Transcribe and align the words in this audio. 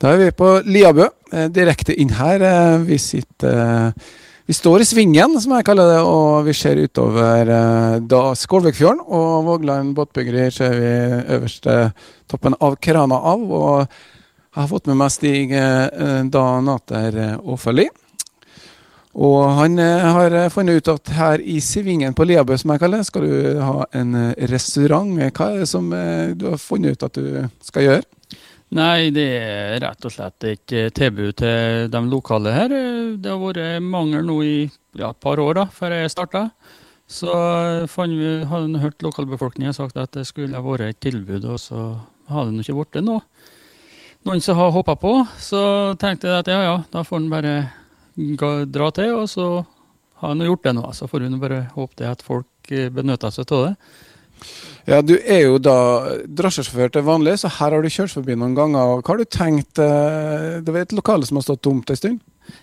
Da 0.00 0.14
er 0.14 0.16
vi 0.16 0.30
på 0.32 0.48
Liabø, 0.64 1.10
eh, 1.28 1.48
direkte 1.52 1.92
inn 1.92 2.14
her. 2.16 2.40
Eh, 2.40 2.78
vi 2.88 2.96
sitter 2.98 3.58
eh, 3.60 3.92
Vi 4.48 4.54
står 4.56 4.80
i 4.82 4.84
svingen, 4.88 5.36
som 5.38 5.52
jeg 5.54 5.64
kaller 5.68 5.86
det, 5.86 5.98
og 6.02 6.46
vi 6.48 6.52
ser 6.58 6.80
utover 6.82 7.46
da 8.02 8.22
Skålvikfjorden. 8.34 9.04
og 9.06 9.44
Vågland 9.46 9.94
båtbyggeri 9.94 10.50
ser 10.50 10.74
vi 10.74 10.90
øverste 11.36 11.92
toppen 12.26 12.56
av 12.58 12.74
krana 12.82 13.14
av. 13.14 13.44
Og 13.46 13.86
jeg 13.86 14.58
har 14.58 14.66
fått 14.66 14.88
med 14.88 14.98
meg 14.98 15.12
Stig 15.14 15.54
da 15.54 16.44
Nater 16.60 17.38
Aafeli. 17.38 17.86
Og 19.14 19.54
han 19.60 19.78
har 19.78 20.50
funnet 20.50 20.82
ut 20.82 20.94
at 20.96 21.14
her 21.14 21.38
i 21.38 21.60
Svingen 21.60 22.12
på 22.12 22.26
Liabø, 22.26 22.58
som 22.58 22.72
jeg 22.74 22.80
kaller 22.80 23.04
det, 23.04 23.06
skal 23.06 23.22
du 23.22 23.60
ha 23.62 23.86
en 23.92 24.34
restaurant. 24.50 25.14
Hva 25.30 25.52
er 25.52 25.62
det 25.62 25.70
som 25.70 25.94
du 26.34 26.48
har 26.50 26.58
funnet 26.58 26.98
ut 26.98 27.06
at 27.06 27.14
du 27.14 27.46
skal 27.62 27.86
gjøre? 27.86 28.19
Nei, 28.70 29.10
det 29.10 29.24
er 29.34 29.80
rett 29.82 30.04
og 30.06 30.12
slett 30.14 30.44
et 30.46 30.72
tilbud 30.94 31.34
til 31.40 31.88
de 31.90 32.02
lokale 32.06 32.52
her. 32.54 32.74
Det 33.18 33.32
har 33.32 33.40
vært 33.42 33.82
mangel 33.82 34.22
nå 34.28 34.36
i 34.46 34.58
ja, 34.94 35.10
et 35.10 35.18
par 35.22 35.42
år 35.42 35.58
da, 35.58 35.64
før 35.74 35.96
jeg 35.96 36.12
starta. 36.12 36.44
Så 37.10 37.32
fant 37.90 38.14
vi, 38.14 38.28
hadde 38.46 38.82
hørt 38.84 39.02
lokalbefolkningen 39.02 39.74
sagt 39.74 39.98
at 39.98 40.14
det 40.14 40.22
skulle 40.28 40.62
vært 40.62 40.86
et 40.86 41.00
tilbud, 41.02 41.48
og 41.50 41.58
så 41.58 41.80
hadde 42.30 42.54
det 42.54 42.62
ikke 42.62 42.78
blitt 42.78 43.02
nå. 43.02 43.18
Noen 44.28 44.42
som 44.44 44.58
har 44.60 44.70
hoppa 44.70 44.94
på, 45.00 45.16
så 45.42 45.62
tenkte 45.98 46.30
jeg 46.30 46.44
at 46.44 46.52
ja 46.52 46.60
ja, 46.62 46.76
da 46.92 47.02
får 47.02 47.24
en 47.24 47.30
bare 47.32 47.54
dra 48.70 48.92
til, 48.94 49.16
og 49.16 49.26
så 49.32 49.48
har 50.20 50.36
en 50.36 50.46
gjort 50.46 50.68
det 50.68 50.76
nå. 50.76 50.84
Så 50.94 51.10
får 51.10 51.26
en 51.26 51.40
bare 51.42 51.64
håpe 51.74 51.98
det 51.98 52.06
at 52.12 52.22
folk 52.22 52.70
benytter 52.70 53.34
seg 53.34 53.50
av 53.56 53.66
det. 53.66 53.74
Ja, 54.88 55.00
Du 55.02 55.14
er 55.18 55.42
jo 55.44 55.58
da 55.60 55.76
drosjesjåfør 56.24 56.92
til 56.94 57.04
vanlig, 57.04 57.36
så 57.42 57.50
her 57.52 57.74
har 57.74 57.84
du 57.84 57.92
kjørt 57.92 58.14
forbi 58.14 58.36
noen 58.38 58.56
ganger. 58.56 59.00
Hva 59.02 59.12
har 59.12 59.20
du 59.20 59.28
tenkt? 59.28 59.78
Eh, 59.78 60.60
det 60.64 60.72
var 60.72 60.84
et 60.84 60.96
lokale 60.96 61.28
som 61.28 61.36
har 61.40 61.44
stått 61.44 61.62
tomt 61.66 61.90
en 61.90 61.98
stund? 61.98 62.20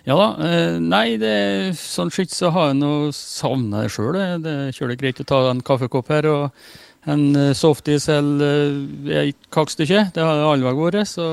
Ja 0.08 0.16
da. 0.18 0.28
Eh, 0.44 0.76
nei, 0.82 1.16
det, 1.20 1.76
sånn 1.78 2.12
sett 2.12 2.34
så 2.34 2.50
har 2.54 2.72
jeg 2.72 2.80
nå 2.80 2.92
savna 3.16 3.84
det 3.84 3.92
sjøl. 3.94 4.18
Det 4.44 4.56
kjører 4.76 5.00
greit 5.00 5.22
å 5.22 5.28
ta 5.28 5.42
en 5.50 5.64
kaffekopp 5.64 6.10
her 6.12 6.28
og 6.32 7.08
en 7.08 7.24
eh, 7.38 7.54
softis 7.56 8.08
eller 8.12 8.82
et 9.22 9.50
kakestykke. 9.54 10.08
Det 10.16 10.24
har 10.24 10.42
alle 10.48 10.74
vært. 10.74 11.06
Så 11.08 11.28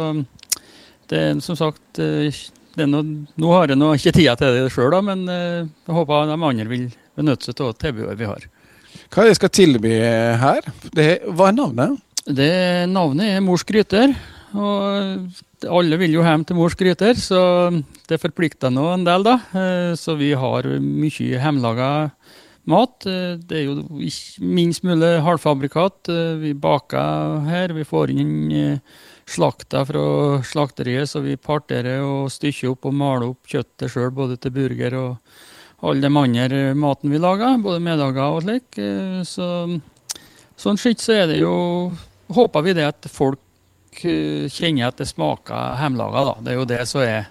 det 1.10 1.22
er 1.22 1.42
som 1.44 1.58
sagt 1.58 2.04
noe, 2.76 3.04
Nå 3.40 3.52
har 3.56 3.72
jeg 3.72 3.80
nå 3.80 3.94
ikke 3.96 4.14
tida 4.16 4.36
til 4.38 4.54
det 4.54 4.72
sjøl, 4.74 5.00
men 5.08 5.26
jeg 5.32 5.96
håper 5.96 6.28
de 6.30 6.36
andre 6.36 6.68
vil 6.70 6.90
benytte 7.16 7.48
seg 7.48 7.62
av 7.64 7.78
tilbudet 7.80 8.18
vi 8.20 8.28
har. 8.28 8.48
Hva 9.10 9.22
er 9.22 9.28
det 9.28 9.36
jeg 9.36 9.42
skal 9.42 9.54
tilby 9.54 9.92
her? 10.42 10.72
Det, 10.96 11.10
hva 11.32 11.50
er 11.50 11.58
navnet? 11.60 12.00
Det 12.26 12.54
Navnet 12.90 13.36
er 13.36 13.44
Mors 13.46 13.64
Gryter. 13.68 14.16
Og 14.56 15.66
alle 15.68 16.00
vil 16.00 16.16
jo 16.16 16.24
hjem 16.26 16.46
til 16.48 16.58
Mors 16.58 16.76
Gryter, 16.80 17.18
så 17.20 17.40
det 18.10 18.22
forplikter 18.22 18.72
nå 18.74 18.86
en 18.94 19.06
del, 19.06 19.26
da. 19.26 19.36
Eh, 19.52 19.92
så 20.00 20.16
vi 20.20 20.32
har 20.38 20.68
mye 20.80 21.12
hjemmelaga 21.12 21.90
mat. 22.72 23.06
Eh, 23.10 23.36
det 23.42 23.60
er 23.60 23.66
jo 23.68 23.76
minst 24.42 24.86
mulig 24.88 25.12
halvfabrikat. 25.26 26.12
Eh, 26.12 26.38
vi 26.42 26.54
baker 26.54 27.44
her. 27.50 27.76
Vi 27.76 27.86
får 27.88 28.14
inn 28.16 28.80
slakta 29.26 29.84
fra 29.86 30.06
slakteriet, 30.46 31.10
så 31.10 31.22
vi 31.26 31.36
parterer 31.36 32.06
og 32.06 32.32
stykker 32.34 32.76
opp 32.76 32.88
og 32.90 32.96
maler 32.96 33.32
opp 33.34 33.50
kjøttet 33.50 33.92
sjøl, 33.92 34.12
både 34.14 34.38
til 34.38 34.54
burger 34.56 34.98
og 35.02 35.38
all 35.86 36.02
den 36.02 36.18
andre 36.18 36.74
maten 36.78 37.14
vi 37.14 37.22
lager, 37.22 37.60
både 37.62 37.84
middager 37.84 38.36
og 38.38 38.44
slik. 38.46 38.80
Eh, 38.82 39.22
så, 39.28 39.48
sånn 40.60 40.82
sett 40.82 41.04
så 41.04 41.18
er 41.22 41.32
det 41.34 41.42
jo 41.44 41.56
Håper 42.36 42.64
vi 42.66 42.74
det 42.74 42.88
at 42.90 43.06
folk 43.14 44.00
eh, 44.02 44.48
kjenner 44.50 44.88
at 44.88 44.98
det 44.98 45.06
smaker 45.06 45.76
hjemmelaga, 45.78 46.24
da. 46.26 46.32
Det 46.42 46.52
er 46.52 46.56
jo 46.58 46.64
det 46.72 46.80
som 46.90 47.04
er 47.06 47.28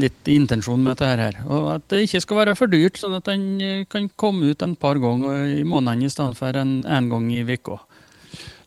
litt 0.00 0.28
intensjonen 0.28 0.84
med 0.84 0.98
dette 0.98 1.22
her. 1.22 1.38
Og 1.48 1.70
at 1.78 1.86
det 1.88 2.02
ikke 2.04 2.20
skal 2.20 2.40
være 2.42 2.56
for 2.58 2.68
dyrt, 2.68 3.00
sånn 3.00 3.16
at 3.16 3.30
den 3.30 3.46
eh, 3.64 3.86
kan 3.88 4.10
komme 4.20 4.52
ut 4.52 4.60
en 4.66 4.76
par 4.76 5.00
ganger 5.00 5.54
i 5.56 5.64
måneden 5.64 6.04
i 6.04 6.12
stedet 6.12 6.36
for 6.36 6.60
en, 6.60 6.82
en 6.84 7.08
gang 7.08 7.30
i 7.32 7.40
uka. 7.48 7.80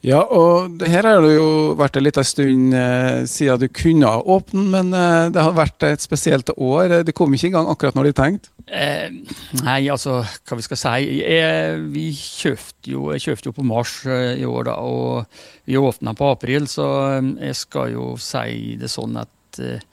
Ja, 0.04 0.20
og 0.36 0.82
her 0.84 1.06
har 1.08 1.22
det 1.24 1.38
jo 1.38 1.76
vært 1.80 1.96
en 1.96 2.04
liten 2.04 2.26
stund 2.28 2.74
eh, 2.76 3.22
siden 3.30 3.62
du 3.62 3.70
kunne 3.72 4.10
åpne, 4.20 4.66
men 4.74 4.92
eh, 4.92 5.30
det 5.32 5.40
har 5.40 5.56
vært 5.56 5.86
et 5.88 6.04
spesielt 6.04 6.52
år. 6.58 7.00
Det 7.08 7.16
kom 7.16 7.32
ikke 7.32 7.48
i 7.48 7.54
gang 7.54 7.70
akkurat 7.72 7.96
når 7.96 8.10
de 8.10 8.18
tenkte? 8.18 8.52
Eh, 8.68 9.16
nei, 9.64 9.78
altså, 9.92 10.22
hva 10.24 10.58
vi 10.60 10.66
skal 10.68 10.82
si. 10.82 10.94
Jeg, 11.22 11.80
vi 11.96 12.10
kjøpte 12.16 12.92
jo, 12.92 13.08
jeg 13.16 13.24
kjøpte 13.30 13.50
jo 13.50 13.56
på 13.56 13.68
mars 13.68 13.96
eh, 14.04 14.44
i 14.44 14.46
år, 14.48 14.68
da, 14.68 14.78
og 14.84 15.72
vi 15.72 15.80
åpna 15.80 16.16
på 16.20 16.34
april, 16.36 16.68
så 16.68 16.90
eh, 17.14 17.34
jeg 17.48 17.62
skal 17.64 17.96
jo 17.96 18.14
si 18.20 18.76
det 18.80 18.92
sånn 18.92 19.20
at 19.24 19.64
eh, 19.64 19.84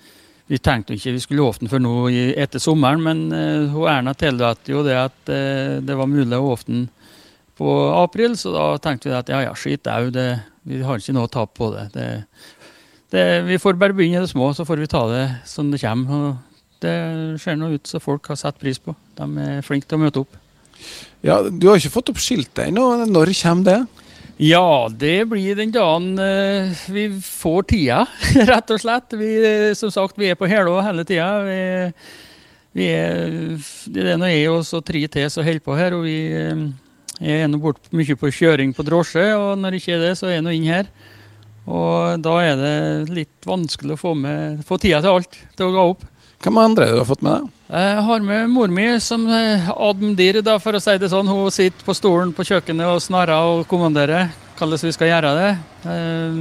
vi 0.51 0.59
tenkte 0.59 0.99
ikke 0.99 1.15
vi 1.15 1.23
skulle 1.23 1.47
åpne 1.47 1.71
før 1.71 1.87
nå 1.87 1.97
etter 2.11 2.59
sommeren, 2.59 3.05
men 3.07 3.21
Erna 3.31 4.17
tilrådte 4.19 4.73
jo 4.73 4.81
det 4.83 4.97
at 4.99 5.31
det 5.87 5.95
var 5.95 6.11
mulig 6.11 6.35
å 6.35 6.49
åpne 6.57 6.89
på 7.61 7.73
april, 8.01 8.37
så 8.41 8.55
da 8.55 8.67
tenkte 8.81 9.11
vi 9.11 9.17
at 9.19 9.31
ja 9.33 9.43
ja, 9.45 9.55
skit 9.59 9.89
au, 9.93 10.09
vi 10.65 10.83
har 10.85 11.01
ikke 11.01 11.15
noe 11.17 11.29
å 11.29 11.33
tape 11.33 11.57
på 11.59 11.71
det. 11.75 11.87
det, 11.93 12.09
det 13.13 13.25
vi 13.49 13.59
får 13.61 13.79
bare 13.81 13.97
begynne 13.97 14.21
i 14.21 14.25
det 14.25 14.33
små, 14.33 14.53
så 14.57 14.65
får 14.69 14.81
vi 14.81 14.91
ta 14.91 15.05
det 15.11 15.25
som 15.49 15.69
det 15.73 15.83
kommer. 15.83 16.31
og 16.31 16.81
Det 16.81 16.97
ser 17.43 17.59
nå 17.61 17.73
ut 17.75 17.91
som 17.91 18.03
folk 18.03 18.33
har 18.33 18.41
satt 18.41 18.61
pris 18.61 18.81
på. 18.81 18.97
De 19.19 19.29
er 19.45 19.67
flinke 19.67 19.89
til 19.89 20.01
å 20.01 20.05
møte 20.07 20.25
opp. 20.25 20.39
Ja, 21.21 21.43
Du 21.45 21.69
har 21.69 21.77
ikke 21.77 21.93
fått 21.99 22.13
opp 22.13 22.21
skiltet 22.23 22.71
ennå. 22.71 23.05
Når 23.05 23.35
kommer 23.43 23.69
det? 23.69 23.81
Ja, 24.41 24.89
det 24.89 25.29
blir 25.29 25.59
den 25.59 25.73
dagen 25.75 26.15
uh, 26.17 26.73
vi 26.89 27.11
får 27.21 27.67
tida, 27.69 28.07
rett 28.53 28.71
og 28.73 28.81
slett. 28.81 29.13
Vi, 29.21 29.35
som 29.77 29.93
sagt, 29.93 30.17
vi 30.17 30.31
er 30.33 30.39
på 30.41 30.49
hæla 30.49 30.81
hele 30.87 31.05
tida. 31.05 31.29
Vi, 31.45 31.59
vi 32.81 32.87
er, 32.89 33.35
det 33.85 34.07
er 34.15 34.17
nå 34.17 34.31
jeg 34.31 34.49
og 34.49 34.87
tre 34.87 35.05
til 35.13 35.29
som 35.29 35.45
holder 35.45 35.67
på 35.67 35.77
her. 35.77 35.99
og 35.99 36.09
vi... 36.09 36.21
Jeg 37.21 37.45
er 37.45 37.51
nå 37.53 37.59
bort 37.61 37.91
mye 37.93 38.17
på 38.17 38.31
kjøring 38.33 38.71
på 38.77 38.85
drosje, 38.87 39.27
og 39.37 39.59
når 39.61 39.77
ikke 39.77 39.97
er 39.99 40.05
det, 40.07 40.15
så 40.17 40.31
er 40.31 40.39
jeg 40.39 40.45
nå 40.47 40.55
inn 40.57 40.71
her. 40.71 40.87
Og 41.69 42.23
da 42.25 42.39
er 42.43 42.57
det 42.57 42.77
litt 43.13 43.47
vanskelig 43.47 43.95
å 43.95 44.01
få, 44.01 44.15
med, 44.17 44.63
få 44.67 44.79
tida 44.81 45.03
til 45.05 45.19
alt 45.19 45.37
til 45.59 45.69
å 45.69 45.75
gå 45.75 45.85
opp. 45.93 46.07
Hvem 46.41 46.57
andre 46.57 46.87
du 46.89 46.97
har 46.97 47.05
fått 47.05 47.21
med 47.21 47.35
deg? 47.37 47.49
Jeg 47.77 48.05
har 48.07 48.23
med 48.25 48.49
mor 48.51 48.73
mi 48.73 48.87
som 49.05 49.27
admdir, 49.29 50.41
da, 50.43 50.57
for 50.63 50.75
å 50.75 50.81
si 50.81 50.97
det 50.99 51.11
sånn. 51.13 51.29
Hun 51.29 51.53
sitter 51.53 51.85
på 51.85 51.95
stolen 51.95 52.33
på 52.33 52.47
kjøkkenet 52.49 52.89
og 52.89 53.03
snarrer 53.05 53.53
og 53.53 53.67
kommanderer 53.69 54.31
hvordan 54.57 54.81
vi 54.89 54.97
skal 54.97 55.13
gjøre 55.13 55.35
det. 55.37 55.51
Eh, 55.93 56.41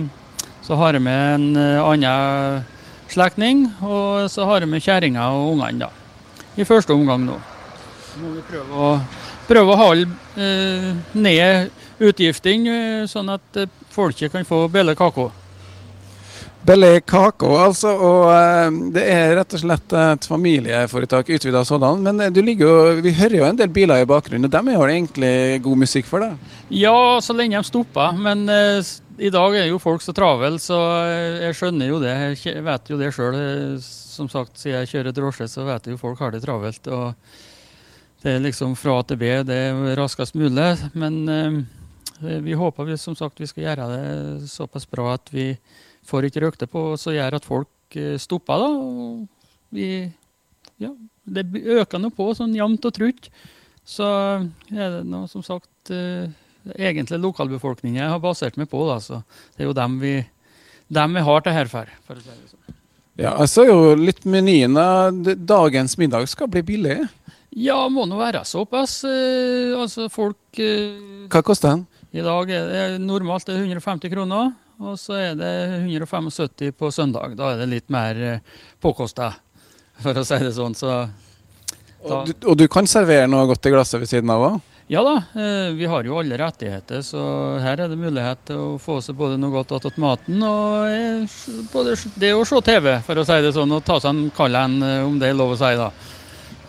så 0.63 0.79
har 0.79 0.95
jeg 0.95 1.03
med 1.03 1.35
en 1.35 1.59
eh, 1.59 1.83
annen 1.83 2.63
slektning, 3.11 3.67
og 3.83 4.29
så 4.31 4.47
har 4.47 4.63
jeg 4.63 4.71
med 4.71 4.83
kjerringa 4.85 5.27
og 5.35 5.55
ungene, 5.57 5.89
da. 5.89 5.91
I 6.59 6.67
første 6.67 6.95
omgang 6.95 7.27
nå. 7.27 7.35
Så 8.07 8.23
må 8.23 8.33
vi 8.35 8.43
prøve 8.47 8.75
å 8.75 8.91
prøve 9.49 9.73
å 9.73 9.79
holde 9.79 10.07
eh, 10.37 10.89
ned 11.17 11.69
utgiftene, 11.99 12.79
eh, 13.03 13.05
sånn 13.09 13.31
at 13.33 13.59
eh, 13.59 13.69
folket 13.93 14.33
kan 14.33 14.47
få 14.47 14.67
billig 14.71 14.95
kake. 14.99 15.29
Billig 16.69 17.05
kake, 17.07 17.49
altså. 17.65 17.91
Og 17.95 18.23
eh, 18.33 18.79
det 18.95 19.05
er 19.09 19.35
rett 19.39 19.57
og 19.57 19.63
slett 19.63 19.97
et 19.97 20.29
familieforetak, 20.29 21.33
utvida 21.35 21.63
sådan. 21.67 22.05
Men 22.05 22.33
du 22.35 22.41
ligger 22.45 22.67
jo, 22.67 23.03
vi 23.03 23.15
hører 23.17 23.39
jo 23.39 23.49
en 23.49 23.59
del 23.59 23.73
biler 23.73 24.03
i 24.03 24.09
bakgrunnen, 24.09 24.47
og 24.47 24.55
dem 24.55 24.73
jo 24.75 24.87
egentlig 24.87 25.61
god 25.65 25.83
musikk 25.85 26.09
for 26.09 26.25
deg? 26.25 26.55
Ja, 26.69 26.95
så 27.23 27.35
lenge 27.35 27.59
de 27.59 27.71
stopper. 27.71 28.15
Men 28.19 28.45
eh, 28.53 28.95
i 29.19 29.33
dag 29.33 29.57
er 29.59 29.69
jo 29.71 29.81
folk 29.83 30.05
så 30.05 30.15
travle, 30.15 30.55
så 30.63 30.77
jeg 31.41 31.57
skjønner 31.57 31.89
jo 31.91 32.03
det. 32.03 32.15
Jeg 32.45 32.63
vet 32.67 32.93
jo 32.93 33.01
det 33.01 33.13
sjøl. 33.15 33.39
Som 33.83 34.27
sagt, 34.27 34.57
siden 34.59 34.81
jeg 34.81 34.89
kjører 34.91 35.15
drosje, 35.15 35.45
så 35.47 35.63
vet 35.63 35.85
jeg 35.87 35.95
jo 35.95 36.01
folk 36.01 36.19
har 36.19 36.35
det 36.35 36.43
travelt. 36.43 36.87
og 36.91 37.13
det 38.19 38.31
er 38.35 38.41
liksom 38.43 38.75
fra 38.75 38.97
A 38.99 39.03
til 39.07 39.19
B 39.19 39.29
det 39.47 39.57
er 39.69 39.93
raskest 39.99 40.35
mulig. 40.35 40.71
Men 40.93 41.19
eh, 41.31 42.39
vi 42.43 42.57
håper 42.57 42.89
vi, 42.89 42.97
som 42.99 43.15
sagt 43.15 43.39
vi 43.39 43.47
skal 43.47 43.69
gjøre 43.69 43.91
det 43.93 44.49
såpass 44.51 44.87
bra 44.89 45.13
at 45.15 45.31
vi 45.31 45.53
får 46.09 46.27
ikke 46.27 46.43
røkte 46.43 46.67
på 46.67 46.83
som 46.99 47.15
gjør 47.15 47.37
at 47.39 47.47
folk 47.47 47.95
eh, 47.95 48.17
stopper. 48.19 48.65
da, 48.65 49.47
vi, 49.69 49.87
ja, 50.81 50.91
Det 51.23 51.45
øker 51.79 52.01
nå 52.01 52.11
på 52.15 52.33
sånn 52.35 52.57
jevnt 52.57 52.89
og 52.89 52.95
trutt. 52.95 53.31
Så 53.87 54.05
er 54.69 54.99
det 54.99 55.05
nå 55.07 55.23
som 55.31 55.45
sagt 55.45 55.93
eh, 55.93 56.27
egentlig 56.75 57.21
lokalbefolkningen 57.23 58.01
jeg 58.01 58.11
har 58.11 58.21
basert 58.23 58.59
meg 58.59 58.69
på. 58.69 58.83
Da, 58.89 58.99
så 58.99 59.21
det 59.55 59.63
er 59.63 59.71
jo 59.71 59.77
dem 59.77 59.95
vi, 60.03 60.17
dem 60.91 61.15
vi 61.15 61.23
har 61.23 61.45
til 61.45 61.55
her 61.55 61.71
for. 61.71 61.87
å 61.87 62.19
si 62.19 62.27
det 62.27 62.51
sånn. 62.51 62.75
Ja, 63.19 63.33
jeg 63.41 63.49
ser 63.51 63.67
jo 63.67 63.95
litt 63.99 64.23
menyen. 64.23 64.77
Dagens 65.43 65.97
middag 65.99 66.29
skal 66.31 66.47
bli 66.51 66.61
billig. 66.63 67.01
Ja, 67.59 67.79
må 67.91 68.05
nå 68.07 68.15
være 68.19 68.45
såpass. 68.47 69.01
Eh, 69.03 69.75
altså 69.75 70.07
folk 70.11 70.59
eh, 70.63 71.27
Hva 71.27 71.41
koster 71.43 71.73
den? 71.73 71.81
I 72.15 72.23
dag 72.23 72.51
er 72.55 72.69
det 72.71 73.01
normalt 73.03 73.51
er 73.51 73.59
150 73.59 74.13
kroner, 74.13 74.53
og 74.79 74.95
så 74.97 75.17
er 75.19 75.35
det 75.37 75.51
175 75.83 76.71
på 76.79 76.91
søndag. 76.95 77.35
Da 77.37 77.51
er 77.51 77.59
det 77.59 77.67
litt 77.73 77.91
mer 77.91 78.21
eh, 78.23 78.61
påkosta, 78.81 79.33
for 79.99 80.21
å 80.21 80.23
si 80.25 80.39
det 80.39 80.55
sånn. 80.55 80.77
Så, 80.77 80.93
og, 81.99 82.31
du, 82.31 82.33
og, 82.45 82.55
du, 82.61 82.65
kan 82.71 82.87
servere 82.87 83.27
noe 83.27 83.49
godt 83.51 83.67
i 83.67 83.75
glasset 83.75 83.99
ved 83.99 84.11
siden 84.13 84.31
av 84.31 84.47
òg? 84.47 84.59
Ja 84.89 85.03
da, 85.05 85.17
eh, 85.37 85.73
vi 85.77 85.85
har 85.85 86.07
jo 86.07 86.15
alle 86.17 86.37
rettigheter, 86.39 87.03
så 87.05 87.21
her 87.61 87.83
er 87.83 87.91
det 87.91 87.99
mulighet 87.99 88.39
til 88.47 88.57
å 88.57 88.69
få 88.81 88.95
seg 89.05 89.19
både 89.19 89.35
noe 89.37 89.53
godt 89.53 89.75
attåt 89.77 89.99
maten 90.01 90.41
og 90.41 90.87
eh, 90.89 91.35
både 91.69 91.93
det 92.17 92.31
å 92.33 92.47
se 92.47 92.63
TV, 92.65 92.95
for 93.05 93.21
å 93.21 93.27
si 93.27 93.37
det 93.43 93.51
sånn, 93.53 93.75
og 93.75 93.83
ta 93.85 93.99
seg 94.01 94.15
en 94.15 94.31
kald 94.33 94.57
en, 94.57 94.79
eh, 94.81 95.03
om 95.05 95.19
det 95.21 95.29
er 95.29 95.37
lov 95.37 95.53
å 95.53 95.59
si. 95.59 95.69
da. 95.77 95.91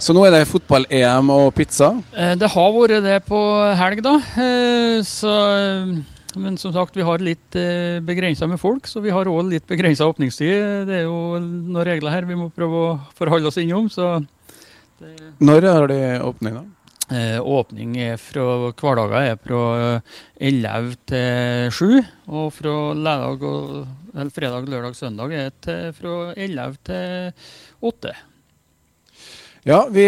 Så 0.01 0.15
nå 0.17 0.23
er 0.25 0.33
det 0.33 0.47
fotball-EM 0.49 1.29
og 1.35 1.51
pizza? 1.55 1.91
Det 2.11 2.49
har 2.49 2.73
vært 2.73 3.05
det 3.05 3.19
på 3.29 3.41
helg, 3.77 4.01
da. 4.07 4.15
Så, 5.05 5.35
men 6.41 6.57
som 6.61 6.73
sagt, 6.73 6.97
vi 6.97 7.05
har 7.05 7.21
litt 7.21 7.59
begrensa 8.09 8.49
med 8.49 8.63
folk, 8.63 8.89
så 8.89 9.05
vi 9.05 9.13
har 9.13 9.29
òg 9.29 9.53
litt 9.53 9.69
begrensa 9.69 10.09
åpningstid. 10.09 10.89
Det 10.89 11.03
er 11.03 11.05
jo 11.05 11.37
noen 11.37 11.85
regler 11.85 12.17
her 12.17 12.29
vi 12.29 12.39
må 12.41 12.49
prøve 12.55 12.85
å 12.87 12.99
forholde 13.19 13.53
oss 13.53 13.61
innom. 13.61 13.93
så... 13.93 14.19
Når 15.41 15.65
har 15.69 15.89
de 15.89 16.01
åpning, 16.25 16.59
da? 16.59 16.65
Eh, 17.11 17.41
åpning 17.43 17.97
er 17.99 18.19
fra 18.23 18.71
hverdager 18.71 19.33
er 19.33 19.39
fra 19.43 19.63
11 20.39 20.93
til 21.11 21.73
7. 21.75 22.05
Og 22.31 22.53
fra 22.55 22.75
og, 23.27 23.47
fredag, 24.31 24.69
lørdag, 24.71 24.95
søndag 24.95 25.35
er 25.35 25.51
det 25.67 25.79
fra 25.99 26.33
11 26.37 26.77
til 26.87 27.33
8. 27.91 28.15
Ja, 29.69 29.83
vi 29.93 30.07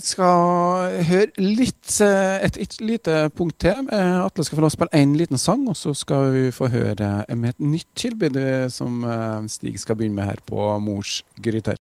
skal 0.00 0.94
høre 1.04 1.28
litt, 1.36 2.00
eh, 2.00 2.38
et, 2.46 2.56
et 2.56 2.76
lite 2.80 3.28
punkt 3.36 3.58
til. 3.60 3.84
Eh, 3.92 4.18
Atle 4.24 4.46
skal 4.46 4.56
få 4.56 4.64
lov 4.64 4.72
å 4.72 4.76
spille 4.78 5.00
én 5.02 5.12
liten 5.20 5.40
sang, 5.40 5.66
og 5.68 5.76
så 5.76 5.92
skal 5.92 6.30
vi 6.32 6.44
få 6.54 6.70
høre 6.72 7.12
med 7.36 7.52
et 7.52 7.64
nytt 7.74 7.90
tilbud 8.00 8.40
som 8.72 9.04
Stig 9.52 9.76
skal 9.82 10.00
begynne 10.00 10.22
med 10.22 10.32
her 10.32 10.44
på 10.48 10.72
Mors 10.80 11.20
Gryter. 11.36 11.76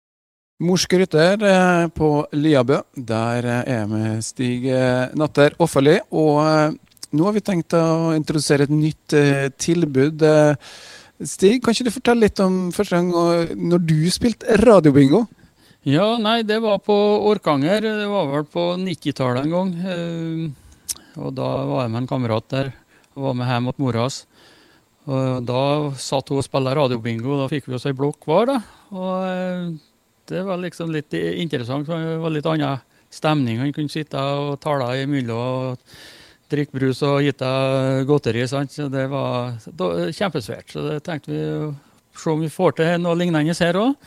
Mors 0.64 0.86
Gryter 0.88 1.42
eh, 1.44 1.88
på 1.92 2.10
Liabø. 2.38 2.80
Der 2.96 3.46
eh, 3.46 3.62
er 3.68 3.80
jeg 3.82 3.90
med 3.92 4.24
Stig 4.24 4.68
eh, 4.72 5.12
Natter 5.18 5.56
Offerli. 5.64 5.98
Og 6.14 6.78
nå 7.14 7.28
har 7.28 7.36
vi 7.36 7.44
tenkt 7.46 7.76
å 7.78 8.14
introdusere 8.16 8.68
et 8.68 8.74
nytt 8.74 9.16
tilbud. 9.62 10.24
Stig, 11.24 11.60
kan 11.62 11.76
ikke 11.76 11.88
du 11.88 11.94
fortelle 11.94 12.26
litt 12.26 12.42
om 12.42 12.68
første 12.74 12.98
gang 12.98 13.12
når 13.54 13.84
du 13.86 14.00
spilte 14.14 14.58
radiobingo? 14.64 15.26
Ja, 15.84 16.14
nei, 16.16 16.46
det 16.48 16.62
var 16.64 16.78
på 16.80 16.96
Orkanger. 17.28 17.84
Det 17.84 18.08
var 18.08 18.30
vel 18.32 18.46
på 18.48 18.62
90-tallet 18.80 19.44
en 19.44 19.52
gang. 19.52 19.74
Og 21.20 21.34
da 21.36 21.50
var 21.68 21.84
jeg 21.84 21.92
med 21.92 22.02
en 22.06 22.08
kamerat 22.08 22.48
der. 22.54 22.70
Og 23.18 23.26
var 23.28 23.36
med 23.36 23.52
hjem 23.52 23.68
til 23.68 23.84
mora 23.84 24.06
hans. 24.06 24.22
Og 25.04 25.44
da 25.44 25.60
satt 26.00 26.32
hun 26.32 26.40
og 26.40 26.48
spilte 26.48 26.78
radiobingo, 26.80 27.36
da 27.42 27.50
fikk 27.52 27.68
vi 27.68 27.76
oss 27.76 27.90
ei 27.90 27.96
blokk 28.00 28.24
hver. 28.30 28.54
da. 28.54 28.58
Og 28.96 29.76
det 30.32 30.48
var 30.48 30.64
liksom 30.64 30.96
litt 30.96 31.12
interessant. 31.20 31.92
Det 31.92 32.18
var 32.24 32.32
litt 32.32 32.48
annen 32.48 32.80
stemning. 33.12 33.60
Han 33.60 33.76
kunne 33.76 33.92
sitte 33.92 34.16
og 34.24 34.56
tale 34.64 34.94
imellom 35.04 35.36
og 35.76 35.96
drikke 36.54 36.80
brus 36.80 37.04
og 37.04 37.26
gitt 37.28 37.44
deg 37.44 38.08
godteri. 38.08 38.48
Sant? 38.48 38.72
Så 38.72 38.88
det 38.88 39.10
var 39.12 39.60
kjempesvært. 40.16 40.72
Så 40.72 40.88
det 40.88 41.02
tenkte 41.04 41.36
vi 41.36 41.44
å 41.44 41.74
se 42.16 42.32
om 42.32 42.40
vi 42.40 42.56
får 42.56 42.80
til 42.80 43.02
noe 43.04 43.20
lignende 43.20 43.60
her 43.60 43.84
òg. 43.84 43.98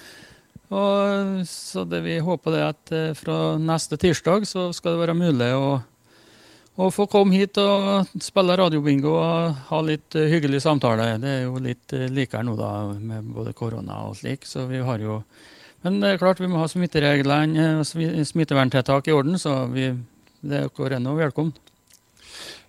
Og 0.75 1.45
så 1.47 1.85
det 1.87 2.01
vi 2.03 2.17
håper 2.23 2.55
det 2.57 2.63
at 2.67 2.95
eh, 2.95 3.13
fra 3.15 3.57
neste 3.61 3.99
tirsdag 4.01 4.47
så 4.51 4.73
skal 4.75 4.97
det 4.97 5.03
være 5.05 5.15
mulig 5.19 5.51
å, 5.55 5.77
å 6.83 6.89
få 6.91 7.07
komme 7.11 7.39
hit 7.39 7.61
og 7.63 8.09
spille 8.23 8.57
radiobingo 8.59 9.13
og 9.15 9.61
ha 9.69 9.83
litt 9.87 10.19
eh, 10.19 10.27
hyggelig 10.33 10.65
samtale. 10.65 11.13
Det 11.23 11.35
er 11.37 11.45
jo 11.45 11.63
litt 11.63 11.95
eh, 11.95 12.09
likere 12.11 12.43
nå 12.49 12.57
da 12.59 12.73
med 12.99 13.31
både 13.37 13.55
korona 13.55 14.03
og 14.09 14.19
slik, 14.19 14.49
så 14.49 14.67
vi 14.71 14.83
har 14.83 15.03
jo 15.03 15.21
men 15.85 16.01
det 16.03 16.09
er 16.09 16.19
klart 16.19 16.41
vi 16.43 16.49
må 16.51 16.59
ha 16.59 16.67
smittereglene, 16.67 17.67
og 17.79 17.85
smitteverntiltak 17.87 19.07
i 19.07 19.13
orden, 19.15 19.37
så 19.39 19.69
vi, 19.71 19.93
det 20.43 20.65
er 20.65 20.71
dere 20.75 20.99
ennå 20.99 21.13
velkommen. 21.15 21.53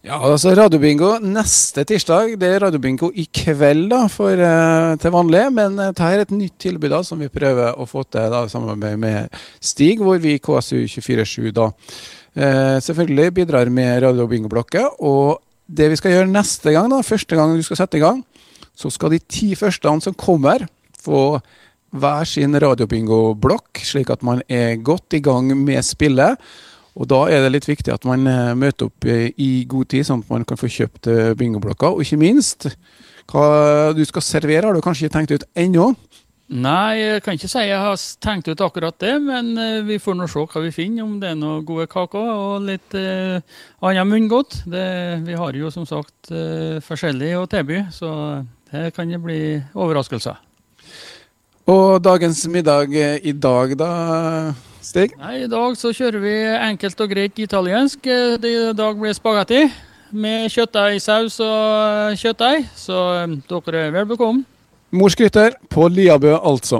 Ja, 0.05 0.21
altså 0.23 0.53
Radiobingo 0.55 1.17
neste 1.19 1.83
tirsdag. 1.87 2.35
Det 2.39 2.47
er 2.47 2.61
radiobingo 2.63 3.09
i 3.11 3.25
kveld 3.33 3.89
da, 3.91 4.03
for, 4.11 4.39
uh, 4.39 4.93
til 5.01 5.11
vanlig. 5.11 5.41
Men 5.51 5.75
uh, 5.75 5.89
dette 5.89 6.05
er 6.07 6.23
et 6.23 6.31
nytt 6.31 6.55
tilbud 6.63 6.93
da, 6.93 7.01
som 7.03 7.19
vi 7.19 7.27
prøver 7.33 7.75
å 7.75 7.87
få 7.89 8.05
til 8.07 8.29
da, 8.31 8.45
i 8.45 8.53
samarbeid 8.53 9.01
med 9.01 9.35
Stig, 9.59 9.99
hvor 9.99 10.21
vi 10.23 10.37
i 10.37 10.43
KSU247 10.43 11.49
da 11.57 11.67
uh, 11.73 12.77
selvfølgelig 12.85 13.33
bidrar 13.41 13.73
med 13.73 14.05
radiobingoblokker. 14.05 15.01
Og 15.03 15.41
det 15.67 15.89
vi 15.91 15.99
skal 15.99 16.15
gjøre 16.15 16.31
neste 16.31 16.71
gang, 16.77 16.87
da, 16.93 17.01
første 17.03 17.35
gang 17.35 17.57
du 17.57 17.65
skal 17.65 17.81
sette 17.81 17.99
i 17.99 18.05
gang, 18.05 18.23
så 18.77 18.93
skal 18.93 19.11
de 19.11 19.19
ti 19.25 19.51
første 19.59 19.97
som 20.05 20.15
kommer, 20.15 20.69
få 21.03 21.41
hver 21.97 22.27
sin 22.27 22.55
radiobingoblokk, 22.55 23.81
slik 23.83 24.11
at 24.13 24.23
man 24.23 24.39
er 24.47 24.77
godt 24.79 25.17
i 25.17 25.23
gang 25.23 25.51
med 25.57 25.83
spillet. 25.83 26.39
Og 26.97 27.05
Da 27.09 27.19
er 27.29 27.43
det 27.45 27.53
litt 27.53 27.67
viktig 27.69 27.93
at 27.93 28.05
man 28.09 28.25
eh, 28.29 28.55
møter 28.57 28.89
opp 28.89 29.05
eh, 29.05 29.29
i 29.37 29.65
god 29.69 29.91
tid, 29.93 30.07
sånn 30.07 30.23
at 30.25 30.31
man 30.33 30.47
kan 30.49 30.57
få 30.57 30.69
kjøpt 30.71 31.09
eh, 31.11 31.33
bingoblokka. 31.37 31.93
Og 31.93 32.01
ikke 32.01 32.19
minst, 32.21 32.71
hva 33.29 33.93
du 33.93 34.01
skal 34.07 34.25
servere 34.25 34.65
har 34.65 34.73
du 34.73 34.81
kanskje 34.81 35.07
ikke 35.07 35.17
tenkt 35.19 35.35
ut 35.35 35.47
ennå? 35.57 35.91
Nei, 36.47 36.95
jeg 36.95 37.23
kan 37.25 37.35
ikke 37.35 37.49
si 37.51 37.61
jeg 37.67 37.79
har 37.83 38.03
tenkt 38.23 38.47
ut 38.47 38.61
akkurat 38.63 38.95
det, 39.03 39.17
men 39.19 39.49
vi 39.83 39.97
får 39.99 40.15
nå 40.15 40.29
se 40.31 40.45
hva 40.47 40.61
vi 40.63 40.71
finner. 40.71 41.03
Om 41.03 41.17
det 41.19 41.33
er 41.33 41.35
noen 41.35 41.65
gode 41.67 41.89
kaker 41.91 42.29
og 42.31 42.63
litt 42.69 42.95
eh, 42.95 43.43
annet 43.83 44.07
munngodt. 44.07 44.61
vi 44.65 45.35
har 45.35 45.59
jo 45.59 45.71
som 45.73 45.85
sagt 45.85 46.31
eh, 46.31 46.79
forskjellig 46.79 47.33
å 47.35 47.49
tilby, 47.51 47.83
så 47.91 48.11
det 48.71 48.93
kan 48.95 49.11
det 49.11 49.19
bli 49.19 49.41
overraskelser. 49.75 50.39
Og 51.67 51.99
dagens 51.99 52.45
middag 52.47 52.95
i 52.95 53.35
dag, 53.35 53.75
da, 53.75 53.91
Stig? 54.87 55.17
Nei, 55.19 55.41
I 55.43 55.49
dag 55.51 55.75
så 55.75 55.91
kjører 55.91 56.21
vi 56.23 56.33
enkelt 56.47 57.01
og 57.03 57.11
greit 57.11 57.39
italiensk. 57.43 58.07
Eh, 58.07 58.37
I 58.39 58.73
dag 58.77 58.99
blir 58.99 59.15
spagetti 59.15 59.65
med 60.15 60.47
kjøttdeigsaus 60.53 61.41
og 61.43 62.15
kjøttdeig. 62.21 62.69
Så 62.77 63.01
eh, 63.17 63.33
dere 63.49 63.81
er 63.89 63.95
vel 63.97 64.07
bekomme. 64.07 64.45
Mors 64.95 65.17
på 65.19 65.89
Liabø, 65.91 66.37
altså. 66.39 66.79